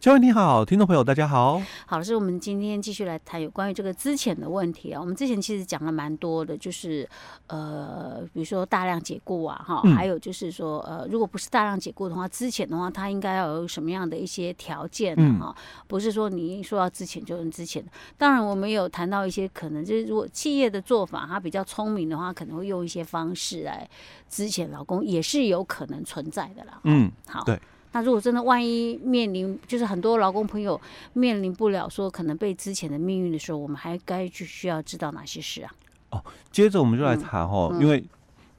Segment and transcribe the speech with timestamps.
[0.00, 1.60] 嘉惠你好，听众朋友大家好。
[1.84, 5.00] 好，老师，我们今天继续来谈有关于这个资遣的问题啊。
[5.00, 7.06] 我们之前其实讲了蛮多的，就是
[7.48, 15.52] 呃，比如说大量解雇啊，哈，还有就是说呃，如果不是大量解雇的话，资遣的话，它应该要有什么样的一些条件哈？
[15.88, 17.82] 不是说你一说要资遣就能资遣。
[18.16, 23.90] 当然，我们有谈到一些可能就是如果企业的做法它比较聪明的话，可能会用一些方式来
[24.28, 26.78] 资遣劳工，也是有可能存在的啦。
[26.84, 27.60] 嗯，好，对。
[27.92, 30.78] 那如果真的万一面临，就是很多劳工朋友
[31.14, 35.72] 面临不了说可能被之前的命运的时候，我们还该去需要知道哪些事啊？
[36.10, 38.04] 哦，接着我们就来谈哈，因为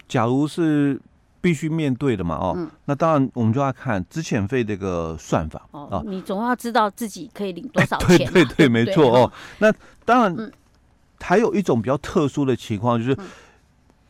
[0.08, 1.00] 假如是
[1.42, 6.04] 必须面对的嘛，哦，嗯、那当然我们就要看资遣费这个算法哦，哦。
[6.08, 8.32] 你总要知道自己可以领多少钱，啊。
[8.34, 9.32] 对对对，没错哦。
[9.60, 9.72] 那
[10.06, 10.52] 当然
[11.22, 13.18] 还有一种比较特殊的情况，就是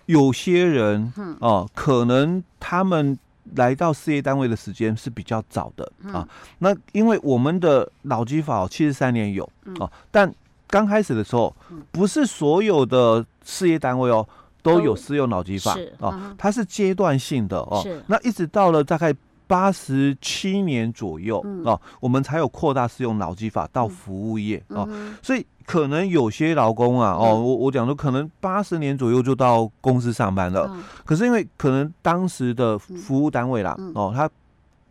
[0.06, 1.12] 有些人
[1.42, 3.20] 哦，可能他们。
[3.56, 6.28] 来到事业单位的时间是比较早的啊，
[6.60, 9.44] 那因为我们的老基法七十三年有
[9.80, 10.34] 啊，但
[10.68, 11.56] 刚开始的时候，
[11.92, 14.28] 不是所有的事业单位哦
[14.62, 17.84] 都有适用老机法啊，它是阶段性的哦。
[18.08, 19.14] 那一直到了大概
[19.50, 24.88] 八十七年左右哦，我们才有扩大适用劳基法到服务业哦，
[25.22, 25.46] 所以。
[25.70, 34.28] 可能有些劳工啊，哦，我我讲说，可能八十年左右就到公司上班了，嗯、可是因为可能当时的服务单位啦，嗯、哦，他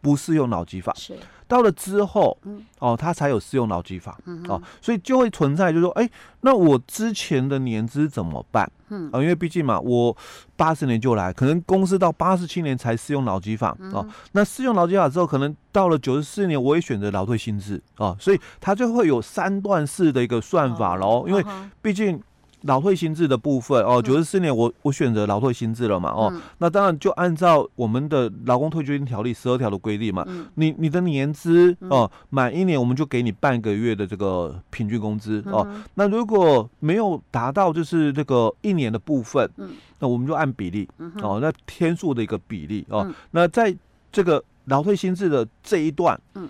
[0.00, 1.18] 不适用劳基法，是
[1.48, 6.08] 到了之后，嗯、哦，他才有适用劳基法，嗯、哦，所以就会存在，就是说，哎，
[6.42, 8.70] 那我之前的年资怎么办？
[8.90, 10.16] 嗯，啊，因为毕竟嘛，我
[10.56, 21.44] 八十年就来，可能公司到八十七年才适用劳基法，嗯、哦，那适用劳基法之后，可能到了九十四年，我也选择劳退薪制，啊、哦，所以它就会有三段式的一个算法喽，哦、因为
[21.82, 22.22] 毕竟。
[22.68, 40.86] 劳退新制的部分哦，九十四年我我选择老退新制了嘛哦，嗯、那当然就按照我们的劳工退休金条例十二条的规定嘛，嗯、你你的年资哦满一年我们就给你半个月的这个平均工资哦，嗯、那如果没有达到就是这个一年的部分，嗯、那我们就按比例
[41.22, 43.74] 哦，那天数的一个比例哦，嗯、那在
[44.12, 46.46] 这个劳退新制的这一段，嗯，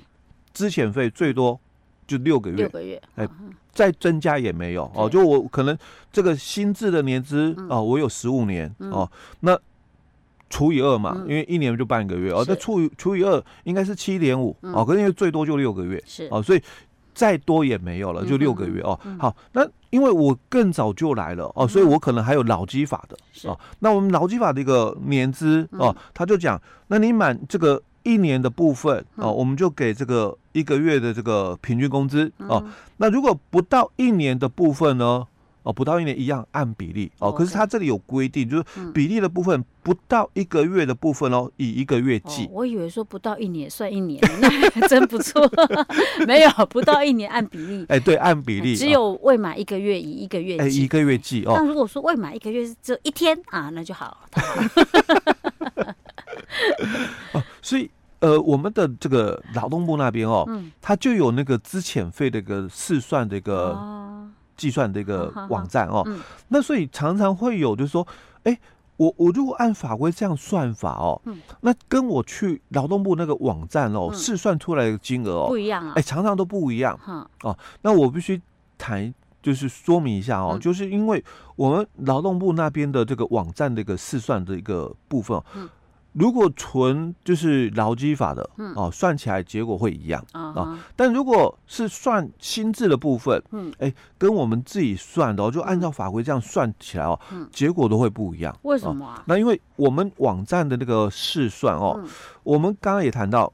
[0.52, 1.60] 资遣费最多。
[2.08, 3.28] 就六个月，六个月，哎，
[3.70, 4.90] 再增加也没有。
[4.94, 5.08] 哦。
[5.08, 5.78] 就我可能
[6.10, 9.08] 这个新制的年资哦，我有十五年哦，
[9.40, 9.56] 那
[10.48, 16.26] 除以二嘛，因为一年就半个月哦，那除以除以二应该是七点五哦，可是因为最多就六个月是。
[16.30, 16.62] 哦，所以
[17.12, 18.98] 再多也没有了，就六个月哦。
[19.18, 23.60] 好，那因为我更早就来了哦，所以我可能还有劳基法的哦。
[23.80, 27.82] 那我们劳基法的一个年资哦，他就讲，那你满这个。
[28.08, 32.64] 一年的部分哦，我们就给这个一个月的这个平均工资哦。
[32.96, 35.26] 那如果不到一年的部分呢？
[35.64, 37.30] 哦，不到一年一样按比例哦。
[37.30, 38.64] 可是它这里有规定，就是
[38.94, 42.48] 比例的部分不到一个月的部分哦，以一个月计。
[42.50, 45.46] 我以为说不到一年算一年，那 还真不错。
[46.26, 48.74] 没有不到一年按比例，哎，对，按比例。
[48.74, 51.52] 只有未满一个月以一个月计，哎，一个月计哦。
[51.54, 54.26] 那如果说未满一个月是只有一天啊，那就好。
[57.34, 57.90] 哦，所以。
[58.20, 63.78] 呃，我们的这个劳动部那边哦，嗯，它就有那个资遣费的一个试算的一个
[64.56, 66.04] 计算的一个网站哦。
[66.48, 68.04] 那所以常常会有，就是说，
[68.42, 68.58] 哎，
[68.96, 76.98] 我我如果按法规这样算法哦，嗯，那跟我去劳动部那个网站哦试算出来的金额哦不一样啊，哎，常常都不一样。
[77.42, 78.42] 哦，那我必须
[78.76, 81.24] 谈，就是说明一下哦，就是因为
[81.54, 85.68] 我们劳动部那边的这个网站的一个试算的一个部分，嗯。
[86.14, 90.76] 如果纯就是劳基法的，嗯、哦，算起来结果会一样啊。
[90.96, 98.56] 但如果是算新制的部分，嗯，哎，跟我们自己算的，哦，就按照法规这样算起来哦，嗯、结果都会不一样。
[98.62, 99.16] 为什么啊？
[99.18, 102.08] 哦、那因为我们网站的那个试算哦，嗯、
[102.42, 103.52] 我们刚刚也谈到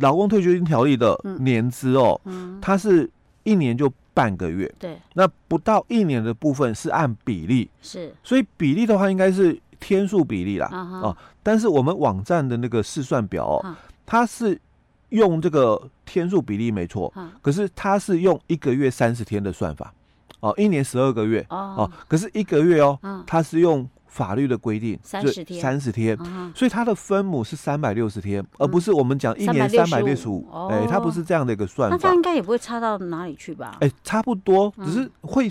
[0.00, 3.08] 劳工退休金条例的年资哦，嗯、它是
[3.44, 9.58] 一年就半个月，对，那不到一年的部分是按比例，是，所以比例的话应该是。
[9.80, 13.74] 天数比例啦，啊、uh 但是我们网站的那个试算表哦，uh.
[14.04, 14.60] 它是
[15.08, 17.26] 用这个天数比例没错，uh.
[17.40, 19.92] 可是它是用一个月三十天的算法，
[20.40, 21.56] 哦，一年十二个月，uh.
[21.56, 23.22] 哦，可是一个月哦，uh.
[23.26, 26.54] 它是用法律的规定三十天，三十天，uh.
[26.54, 28.46] 所以它的分母是三百六十天，uh.
[28.58, 33.78] 而不是我们讲一年三百六十五，哎，它不是这样的一个算法，那它应该也不会差到哪里去吧？
[33.80, 35.50] 哎，差不多，只是会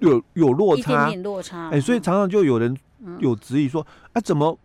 [0.00, 2.76] 有有落差，一点点落差，哎，所以常常就有人。
[3.18, 4.58] 有质疑说，啊，怎么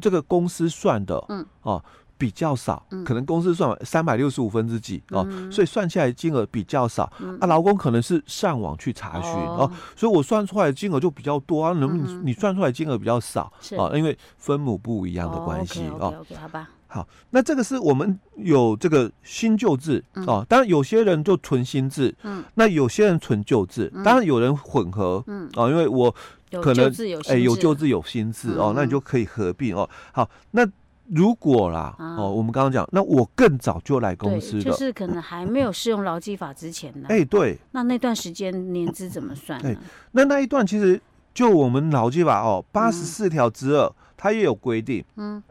[0.00, 1.82] 这个公司算的，嗯，哦，
[2.16, 7.04] 比较少，可能公司算三百六十五分之几哦，所以算起来金额比较少。
[7.40, 11.72] 啊，劳工可能是上网去查询哦，所以我算出来的金额就比较多啊。
[11.72, 16.24] 能你你算出来金额比较少啊，因为分母不一样的关系哦。
[16.40, 16.68] 好吧。
[16.90, 26.14] 好，那这个是我们有这个新旧制哦，当然有些人就纯新制，嗯，那有些人纯旧制，当然有人混合，嗯，哦，因为我
[26.60, 26.92] 可能
[27.28, 29.88] 哎有旧制有新制哦，那你就可以合并哦。
[30.12, 30.68] 好，那。
[31.12, 37.08] 如果啦，哦，我们刚刚讲，那我更早就来公司了，就是可能还没有适用劳基法之前呢。
[37.08, 39.76] 哎，对，那那段时间年资怎么算呢？
[40.12, 41.02] 那那一段其实
[41.34, 45.04] 就我们劳基法哦，八十四条之二，它也有规定。
[45.16, 45.42] 嗯，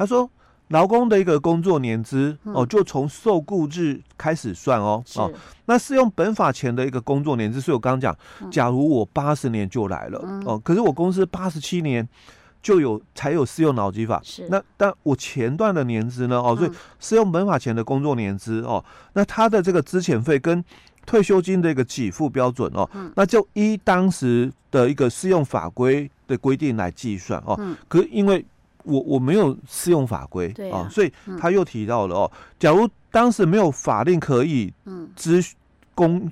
[0.00, 0.28] 他说
[0.68, 5.04] 劳工的一个工作年资哦，就从受雇日开始算哦。
[5.16, 5.30] 哦，
[5.66, 12.08] 那适用本法前的一个工作年资，所以我刚刚讲，假如我八十年就来了哦，可是我公司八十七年。
[12.62, 16.36] 就有才有适用劳基法，是那但我前段的年资呢？
[16.36, 20.62] 哦，所以适用本法前的工作年资哦，那他的这个资遣费跟
[21.06, 27.56] 退休金的一个给付标准哦，嗯、那就依当时的一个适用法规的规定来计算哦。
[27.60, 28.44] 嗯、可是因为
[28.84, 34.72] 我我没有适用法规，对啊，哦、所以他又提到了哦，假如当时没有法令可以
[35.14, 35.44] 支
[35.94, 36.30] 公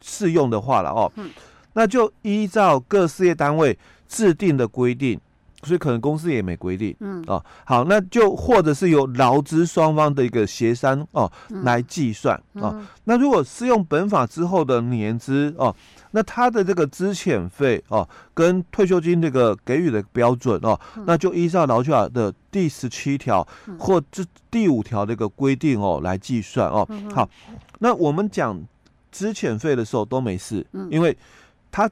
[0.00, 1.30] 适用的话了哦，嗯、
[1.72, 3.78] 那就依照各事业单位
[4.08, 5.20] 制定的规定。
[5.66, 11.30] 所以可能公司也没规定，嗯哦，好，那就或者是由劳资双方的一个协商哦
[11.64, 12.80] 来计算哦。
[13.04, 15.74] 那如果适用本法之后的年资哦，
[16.12, 23.46] 那他的这个资遣费哦跟退休金这个给予的标准哦，那就依照劳基法的第十七条
[23.78, 26.88] 或这第五条的一个规定哦来计算哦。
[27.12, 27.28] 好，
[27.80, 28.58] 那我们讲
[29.10, 31.16] 资遣费的时候都没事，因为
[31.70, 31.90] 他。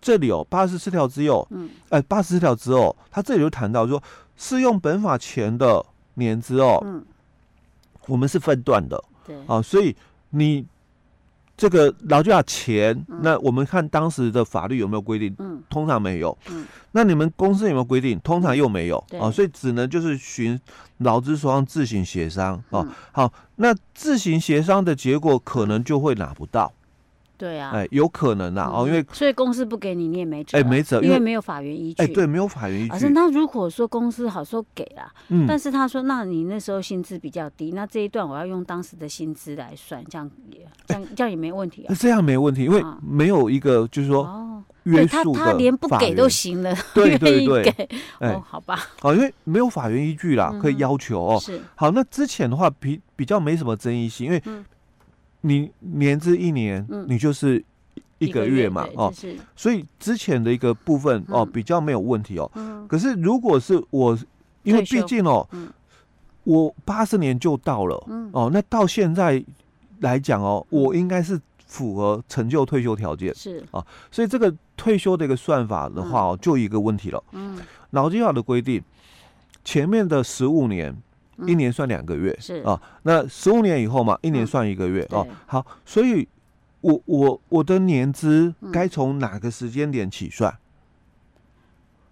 [0.00, 4.02] 这里哦，八十四条之后，嗯，哎，八十四条之后，他这里就谈到说，
[4.36, 7.04] 适用本法前的年资哦，嗯，
[8.06, 9.94] 我们是分段的，对，啊，所以
[10.30, 10.64] 你
[11.56, 15.34] 这个劳基法前，那我们看当时的法律有没有规定？
[15.38, 18.18] 嗯，通常没有，嗯，那你们公司有没有规定？
[18.20, 20.58] 通常又没有，啊，所以只能就是循
[20.98, 26.72] 劳资双方自行协商，啊，好，那自行协商的结果可能就会拿不到。
[27.40, 32.90] 对啊，哎，有可能啊，哦，因为所以公司不给你，你也没辙，哎，没辙，因为没有法源依据，哎，对，没有法源依据。
[32.90, 41.94] 可是那如果说公司好说给了，嗯，但是他说，那你那时候薪资比较低，那这一段我要用当时的薪资来算，这样也这样这样也没问题啊。
[41.98, 47.88] 这样没问题，因为没有一个就是说哦，约束的，他他连不给都行了， 对对对，
[48.20, 51.40] 哦，好吧，哦，因为没有法院依据啦，可以要求哦。
[51.40, 54.42] 是，好，那之前的话比比较没什么争议性，因为
[55.42, 57.64] 你年资一年，你就是。
[58.22, 59.10] 一个月嘛，哦，
[59.56, 62.86] 所以之前的一个部分哦比较没有问题哦。
[62.86, 64.14] 可是如果是我，
[64.62, 65.48] 因为毕竟哦，
[66.44, 67.96] 我八十年就到了，
[68.32, 69.42] 哦，那到现在
[70.00, 73.64] 来讲哦，我应该是符合成就退休条件是。
[73.70, 77.24] 啊，所以这个退休的一个算法的话哦，就一个问题了。
[77.32, 77.58] 嗯，
[77.92, 78.82] 劳基法的规定，
[79.64, 80.94] 前面的十五年
[81.46, 85.26] 一年算两个月是啊，那十五年以后嘛，一年算一个月哦。
[85.46, 86.28] 好，所以。
[86.82, 90.56] 我我我的年资该从哪个时间点起算？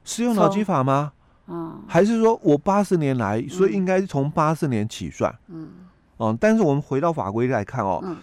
[0.04, 1.14] 是用脑机法吗？
[1.46, 5.34] 嗯，还是说我八十年来，所以应该从八十年起算？
[5.46, 5.70] 嗯，
[6.18, 8.14] 哦，但是我们回到法规来看哦，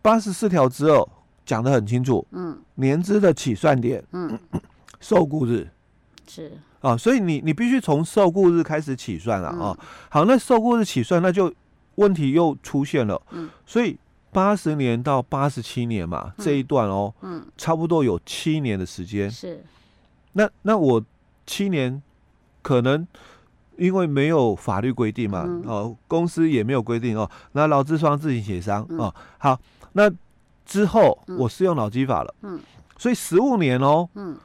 [0.00, 1.06] 八十四条之二
[1.44, 4.38] 讲得很清楚，嗯，年资的起算点，嗯，
[5.00, 5.68] 受雇日
[6.26, 6.50] 是
[6.84, 9.76] 啊，所以你你必须从受雇日开始起算了啊。
[10.08, 11.52] 好，那受雇日起算，那就
[11.96, 13.98] 问题又出现了，嗯，所以。
[14.34, 19.30] 八十年到八十七年嘛，嗯、这一段哦，嗯，差不多有七年的时间。
[19.30, 19.64] 是，
[20.32, 21.00] 那那我
[21.46, 22.02] 七年
[22.60, 23.06] 可能
[23.76, 29.14] 因为没有法律规定嘛，嗯、哦，公司也没有规定哦，那劳资双方自行协商、嗯、哦。
[29.38, 29.56] 好，
[29.92, 30.10] 那
[30.66, 32.58] 之后我适用劳基法了，嗯，
[32.98, 34.36] 所以十五年哦，嗯，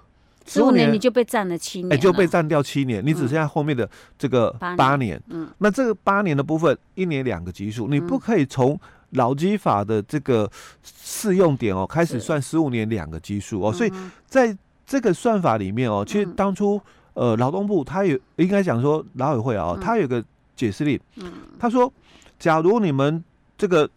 [0.50, 0.91] 十五年。
[0.91, 8.79] 你就被占了七年，哎，就被占掉七年，你只剩下后面的这个八年，嗯，那这个八年的部分，一年两个基数，你不可以从。
[9.13, 10.48] 劳基法的这个
[10.84, 13.91] 适用点哦，开始算十五年两个基数哦，所以
[14.27, 16.79] 在这个算法里面哦，其实当初
[17.15, 20.24] 呃劳动部他有应该讲说劳委会啊，他有个
[20.56, 21.00] 解释令，
[21.58, 21.91] 他说，
[22.38, 23.24] 假如你们
[23.58, 23.89] 这个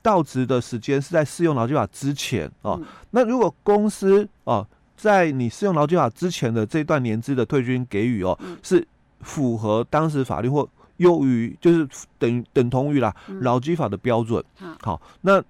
[0.00, 4.64] 到职的时间是在适用劳基法之前哦，那如果公司哦
[5.00, 8.86] 在你适用劳基法之前的这段年资的退军给予哦，是
[9.20, 10.68] 符合当时法律或。
[11.00, 11.88] 优于就是
[12.18, 14.44] 等等同于啦，劳基法的标准。
[14.60, 15.40] 嗯、好，那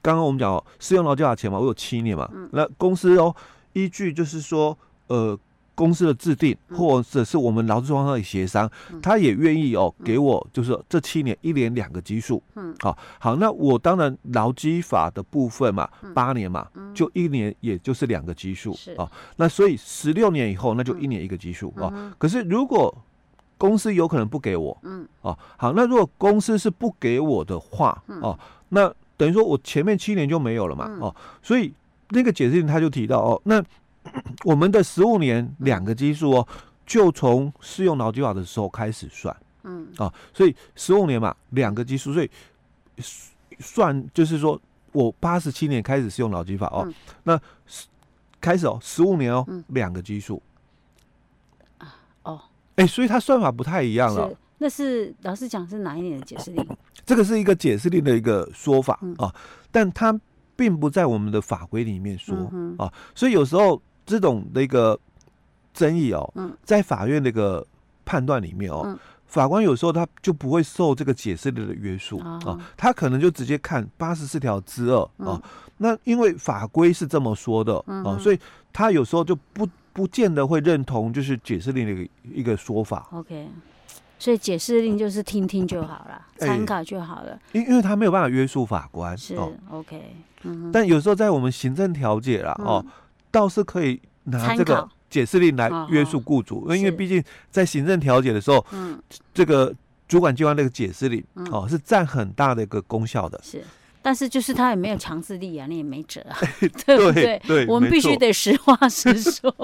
[0.00, 2.30] 刚刚我们讲哦，适用劳基法前嘛，我有七年嘛。
[2.32, 3.34] 嗯、那公司哦，
[3.72, 4.78] 依据就是说，
[5.08, 5.36] 呃，
[5.74, 12.42] 公司的制定，或者是我们劳资双方的协商，他也愿意哦给我，就是这七年一年两个基数。
[12.56, 18.74] 嗯，好，好，那我当然劳基法的部分嘛，八年嘛，就一年也就是两个基数。
[18.74, 18.92] 是。
[18.92, 22.14] 啊，那所以十六年以后，那就一年一个基数啊。
[22.18, 22.94] 可是如果
[23.56, 28.38] 公司有可能不给我，嗯，哦，好，那如果公司是不给我的话，哦，
[28.68, 31.72] 那等于说我前面七年就没有了嘛，哦，所以
[32.10, 33.62] 那个解释令他就提到哦，那。
[34.44, 36.48] 我们的十五年两个基数哦，
[36.84, 42.30] 就从适用劳基法的时候开始算，嗯啊，所以十五年嘛，两个基数，所以
[43.60, 46.86] 算就是说我八十七年开始适用劳基法哦，
[47.22, 47.40] 那
[48.40, 50.42] 开始哦，十五年哦，两个基数，
[51.78, 52.40] 啊哦，
[52.76, 54.30] 哎，所以它算法不太一样了。
[54.58, 56.66] 那是老师讲是哪一年的解释令？
[57.06, 59.32] 这个是一个解释令的一个说法啊，
[59.70, 60.18] 但它
[60.56, 62.36] 并不在我们的法规里面说
[62.76, 63.80] 啊，所以有时候。
[64.04, 64.98] 这种的一个
[65.72, 66.32] 争议哦，
[66.62, 67.66] 在法院那个
[68.04, 75.40] 判断里面哦，法官有时候他就不会受这个解释令的约束啊，他可能就直接看八十四条之二啊。
[75.78, 78.38] 那因为法规是这么说的啊，所以
[78.72, 83.08] 他有时候就不不见得会认同就是解释令的一个一个说法。
[83.12, 83.48] OK，
[84.18, 87.38] 所以解释令就是听听就好了， 参考就好了。
[87.52, 89.16] 因因为他没有办法约束法官。
[89.16, 89.36] 是
[89.70, 90.14] OK，
[90.72, 92.84] 但有时候在我们行政调解啦哦。
[93.32, 98.96] 倒是可以拿这个解释令来约束雇主，因为毕竟在行政调解的时候，嗯，
[99.34, 99.74] 这个
[100.06, 103.40] 主管机关那个解释令哦是占很大的一个功效的。
[103.42, 103.64] 是，
[104.00, 106.38] 但是就是他也没有强制力啊，你也没辙啊，
[106.86, 107.40] 对不对？
[107.46, 109.52] 对，我们必须得实话实说。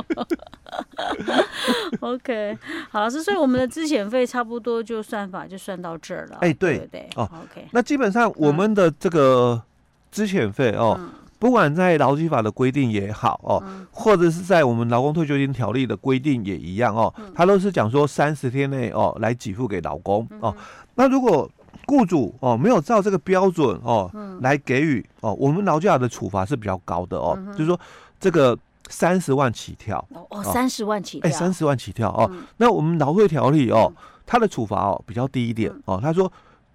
[2.01, 2.59] OK，
[2.91, 6.39] 好，所以我们的资遣费差不多就算法就算到这儿了。
[6.41, 7.67] 哎，对对哦，OK。
[7.73, 9.63] 那基本上我们的这个
[10.11, 10.99] 资遣费哦。
[11.39, 20.53] 不管在劳基法的规定也好哦，或者是在我们劳工退休金条例的规定也一样哦，他都是讲说三十天内哦来给付给劳工哦。
[20.97, 21.49] 那如果
[21.87, 27.79] 雇主哦没有照这个标准哦来给予哦，我们劳基法的处罚是比较高的哦，就是说
[28.19, 32.29] 这个三十万起跳哦，三十万起跳，哎，三十万起跳哦。
[32.57, 33.93] 那我们劳退条例哦，
[34.27, 36.31] 它的处罚哦比较低一点哦，他说。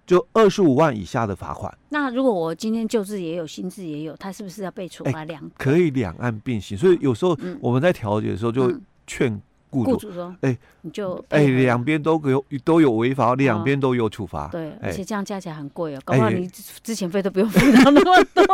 [0.06, 1.72] 就二十五万以下的罚款。
[1.88, 5.50] 那如果我今天旧制也有，新制也有，他是不是要被处罚两、欸？
[5.56, 6.76] 可以两案并行。
[6.76, 8.72] 所以有时候我们在调解的时候，就
[9.06, 14.46] 劝雇主说：“哎、嗯，你就哎两边都有都有违法，两边都有处罚。
[14.46, 18.50] 哦”对，而且这样加起来很贵哦，搞不好你之前费都不用付到那么多。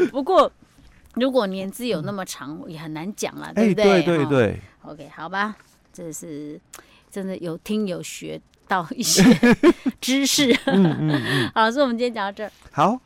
[0.10, 0.50] 不过
[1.14, 4.02] 如果年资有那么长，也很难讲了，对不对？
[4.02, 4.60] 对对对。
[4.82, 5.56] OK，好吧，
[5.92, 6.58] 这是
[7.10, 8.40] 真的有听有学。
[8.68, 9.22] 到一些
[10.00, 12.50] 知识，嗯嗯嗯，好，所以我们今天讲到这儿。
[12.70, 13.00] 好。